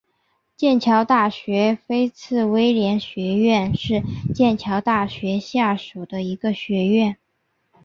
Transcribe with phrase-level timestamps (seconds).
[0.55, 4.01] 剑桥大学菲茨威廉学院是
[4.33, 7.17] 剑桥大学下属的一个学院。